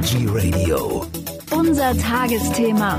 Energy 0.00 0.26
Radio. 0.26 1.04
Unser 1.50 1.94
Tagesthema. 1.98 2.98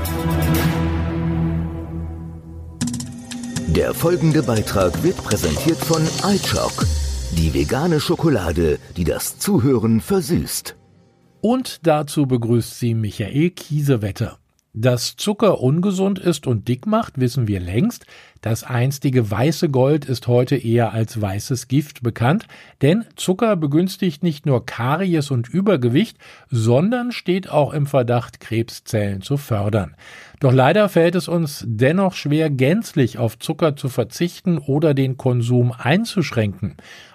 Der 3.66 3.92
folgende 3.92 4.44
Beitrag 4.44 5.02
wird 5.02 5.16
präsentiert 5.16 5.78
von 5.78 6.02
iChock, 6.32 6.86
die 7.32 7.52
vegane 7.54 7.98
Schokolade, 7.98 8.78
die 8.96 9.02
das 9.02 9.36
Zuhören 9.38 10.00
versüßt. 10.00 10.76
Und 11.40 11.88
dazu 11.88 12.26
begrüßt 12.26 12.78
sie 12.78 12.94
Michael 12.94 13.50
Kiesewetter. 13.50 14.38
Dass 14.74 15.16
Zucker 15.16 15.60
ungesund 15.60 16.18
ist 16.18 16.46
und 16.46 16.66
dick 16.66 16.86
macht, 16.86 17.20
wissen 17.20 17.46
wir 17.46 17.60
längst. 17.60 18.06
Das 18.40 18.64
einstige 18.64 19.30
weiße 19.30 19.68
Gold 19.68 20.06
ist 20.06 20.28
heute 20.28 20.56
eher 20.56 20.94
als 20.94 21.20
weißes 21.20 21.68
Gift 21.68 22.02
bekannt, 22.02 22.46
denn 22.80 23.04
Zucker 23.14 23.56
begünstigt 23.56 24.22
nicht 24.22 24.46
nur 24.46 24.64
Karies 24.64 25.30
und 25.30 25.50
Übergewicht, 25.50 26.16
sondern 26.50 27.12
steht 27.12 27.50
auch 27.50 27.74
im 27.74 27.84
Verdacht, 27.84 28.40
Krebszellen 28.40 29.20
zu 29.20 29.36
fördern. 29.36 29.94
Doch 30.42 30.52
leider 30.52 30.88
fällt 30.88 31.14
es 31.14 31.28
uns 31.28 31.64
dennoch 31.68 32.14
schwer, 32.14 32.50
gänzlich 32.50 33.16
auf 33.16 33.38
Zucker 33.38 33.76
zu 33.76 33.88
verzichten 33.88 34.58
oder 34.58 34.92
den 34.92 35.16
Konsum 35.16 35.70
einzuschränken. 35.70 36.74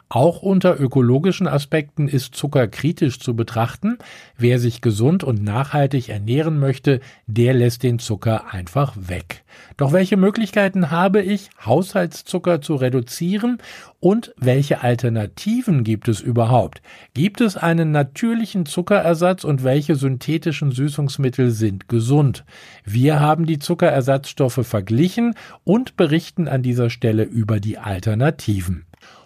Auch 0.10 0.42
unter 0.42 0.80
ökologischen 0.80 1.48
Aspekten 1.48 2.08
ist 2.08 2.34
Zucker 2.34 2.70
kritisch 2.70 3.20
zu 3.20 3.36
betrachten. 3.36 3.98
Wer 4.38 4.58
sich 4.58 4.80
gesund 4.80 5.26
und 5.26 5.44
nachhaltig 5.44 6.08
ernähren 6.08 6.58
möchte, 6.60 7.02
der 7.26 7.54
lässt 7.54 7.84
den 7.84 8.00
Zucker 8.00 8.54
einfach 8.54 8.94
weg. 8.96 9.44
Doch 9.76 9.92
welche 9.92 10.16
Möglichkeiten 10.16 10.92
habe 10.92 11.22
ich, 11.22 11.50
Haushaltszucker 11.66 12.62
zu 12.62 12.76
reduzieren 12.76 13.58
und 14.00 14.34
welche 14.38 14.82
Alternativen 14.82 15.84
gibt 15.84 16.08
es 16.08 16.22
überhaupt? 16.22 16.82
Gibt 17.14 17.42
es 17.42 17.58
einen 17.58 17.92
natürlichen 17.92 18.66
Zuckerersatz 18.66 19.44
und 19.44 19.64
welche 19.64 19.96
synthetischen 19.96 20.72
Süßungsmittel 20.72 21.52
sind 21.52 21.90
gesund? 21.90 22.46
Wir 22.86 23.17
haben 23.20 23.46
die 23.46 23.60
Zuckerersatzstoffe 23.60 24.66
verglichen 24.66 25.36
und 25.64 25.98
berichten 25.98 26.48
an 26.48 26.64
dieser 26.64 26.90
Stelle 26.90 27.24
über 27.24 27.60
die 27.60 27.78
Alternativen. 27.78 28.86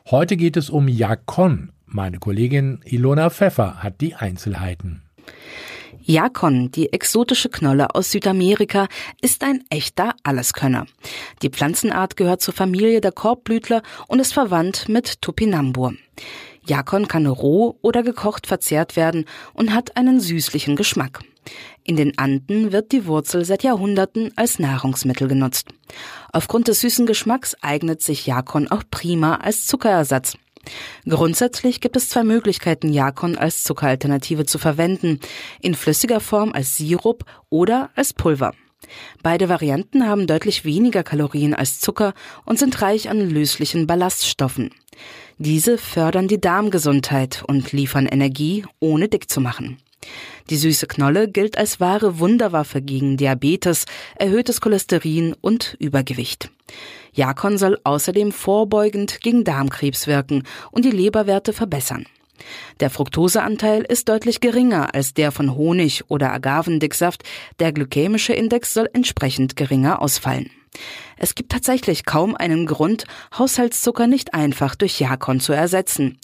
Heute 0.09 0.37
geht 0.37 0.57
es 0.57 0.69
um 0.69 0.87
Jakon. 0.87 1.71
Meine 1.85 2.19
Kollegin 2.19 2.79
Ilona 2.85 3.29
Pfeffer 3.29 3.83
hat 3.83 4.01
die 4.01 4.15
Einzelheiten. 4.15 5.03
Jakon, 6.03 6.71
die 6.71 6.93
exotische 6.93 7.49
Knolle 7.49 7.93
aus 7.93 8.11
Südamerika, 8.11 8.87
ist 9.21 9.43
ein 9.43 9.63
echter 9.69 10.15
Alleskönner. 10.23 10.85
Die 11.41 11.49
Pflanzenart 11.49 12.17
gehört 12.17 12.41
zur 12.41 12.53
Familie 12.53 13.01
der 13.01 13.11
Korbblütler 13.11 13.83
und 14.07 14.19
ist 14.19 14.33
verwandt 14.33 14.89
mit 14.89 15.21
Topinambur. 15.21 15.93
Jakon 16.65 17.07
kann 17.07 17.27
roh 17.27 17.77
oder 17.81 18.03
gekocht 18.03 18.47
verzehrt 18.47 18.95
werden 18.95 19.25
und 19.53 19.73
hat 19.73 19.97
einen 19.97 20.19
süßlichen 20.19 20.75
Geschmack. 20.75 21.21
In 21.83 21.95
den 21.95 22.17
Anden 22.17 22.71
wird 22.71 22.91
die 22.91 23.05
Wurzel 23.05 23.45
seit 23.45 23.63
Jahrhunderten 23.63 24.31
als 24.35 24.59
Nahrungsmittel 24.59 25.27
genutzt. 25.27 25.69
Aufgrund 26.31 26.67
des 26.67 26.81
süßen 26.81 27.05
Geschmacks 27.05 27.55
eignet 27.61 28.01
sich 28.01 28.27
Jakon 28.27 28.69
auch 28.69 28.83
prima 28.89 29.35
als 29.35 29.65
Zuckerersatz. 29.65 30.37
Grundsätzlich 31.07 31.81
gibt 31.81 31.95
es 31.95 32.09
zwei 32.09 32.23
Möglichkeiten, 32.23 32.93
Jakon 32.93 33.35
als 33.35 33.63
Zuckeralternative 33.63 34.45
zu 34.45 34.59
verwenden. 34.59 35.19
In 35.59 35.73
flüssiger 35.73 36.19
Form 36.19 36.51
als 36.53 36.77
Sirup 36.77 37.25
oder 37.49 37.89
als 37.95 38.13
Pulver. 38.13 38.53
Beide 39.23 39.49
Varianten 39.49 40.07
haben 40.07 40.27
deutlich 40.27 40.65
weniger 40.65 41.03
Kalorien 41.03 41.53
als 41.53 41.79
Zucker 41.79 42.13
und 42.45 42.59
sind 42.59 42.81
reich 42.81 43.09
an 43.09 43.29
löslichen 43.29 43.87
Ballaststoffen. 43.87 44.71
Diese 45.37 45.77
fördern 45.77 46.27
die 46.27 46.41
Darmgesundheit 46.41 47.43
und 47.47 47.71
liefern 47.71 48.05
Energie, 48.05 48.65
ohne 48.79 49.07
dick 49.07 49.29
zu 49.29 49.41
machen. 49.41 49.77
Die 50.49 50.57
süße 50.57 50.87
Knolle 50.87 51.29
gilt 51.29 51.57
als 51.57 51.79
wahre 51.79 52.19
Wunderwaffe 52.19 52.81
gegen 52.81 53.17
Diabetes, 53.17 53.85
erhöhtes 54.15 54.61
Cholesterin 54.61 55.35
und 55.39 55.75
Übergewicht. 55.79 56.49
Jakon 57.13 57.57
soll 57.57 57.77
außerdem 57.83 58.31
vorbeugend 58.31 59.21
gegen 59.21 59.43
Darmkrebs 59.43 60.07
wirken 60.07 60.43
und 60.71 60.85
die 60.85 60.91
Leberwerte 60.91 61.53
verbessern. 61.53 62.05
Der 62.79 62.89
Fructoseanteil 62.89 63.83
ist 63.83 64.09
deutlich 64.09 64.39
geringer 64.39 64.93
als 64.95 65.13
der 65.13 65.31
von 65.31 65.55
Honig 65.55 66.05
oder 66.07 66.33
Agavendicksaft, 66.33 67.23
der 67.59 67.71
glykämische 67.71 68.33
Index 68.33 68.73
soll 68.73 68.89
entsprechend 68.93 69.55
geringer 69.55 70.01
ausfallen. 70.01 70.49
Es 71.17 71.35
gibt 71.35 71.51
tatsächlich 71.51 72.05
kaum 72.05 72.35
einen 72.35 72.65
Grund, 72.65 73.05
Haushaltszucker 73.37 74.07
nicht 74.07 74.33
einfach 74.33 74.75
durch 74.75 74.99
Jakon 74.99 75.39
zu 75.39 75.53
ersetzen. 75.53 76.17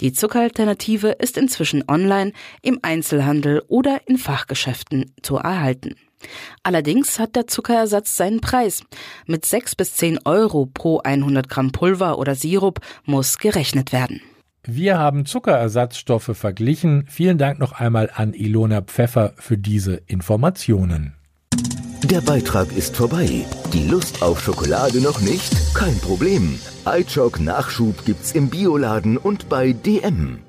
Die 0.00 0.12
Zuckeralternative 0.12 1.08
ist 1.12 1.38
inzwischen 1.38 1.84
online, 1.88 2.32
im 2.62 2.78
Einzelhandel 2.82 3.62
oder 3.68 4.00
in 4.06 4.18
Fachgeschäften 4.18 5.14
zu 5.22 5.36
erhalten. 5.36 5.94
Allerdings 6.62 7.18
hat 7.18 7.34
der 7.36 7.46
Zuckerersatz 7.46 8.16
seinen 8.16 8.40
Preis. 8.40 8.84
Mit 9.26 9.44
6 9.44 9.74
bis 9.74 9.94
10 9.94 10.20
Euro 10.24 10.66
pro 10.66 11.00
100 11.00 11.48
Gramm 11.48 11.72
Pulver 11.72 12.18
oder 12.18 12.34
Sirup 12.34 12.80
muss 13.04 13.38
gerechnet 13.38 13.92
werden. 13.92 14.20
Wir 14.64 14.98
haben 14.98 15.26
Zuckerersatzstoffe 15.26 16.30
verglichen. 16.34 17.06
Vielen 17.08 17.38
Dank 17.38 17.58
noch 17.58 17.72
einmal 17.72 18.10
an 18.14 18.32
Ilona 18.32 18.82
Pfeffer 18.82 19.34
für 19.36 19.58
diese 19.58 19.94
Informationen. 20.06 21.14
Der 22.04 22.20
Beitrag 22.20 22.72
ist 22.76 22.96
vorbei. 22.96 23.44
Die 23.72 23.88
Lust 23.88 24.22
auf 24.22 24.42
Schokolade 24.42 25.00
noch 25.00 25.22
nicht? 25.22 25.74
Kein 25.74 25.98
Problem. 25.98 26.60
iChock 26.84 27.40
Nachschub 27.40 28.04
gibt's 28.04 28.32
im 28.32 28.50
Bioladen 28.50 29.16
und 29.16 29.48
bei 29.48 29.72
DM. 29.72 30.40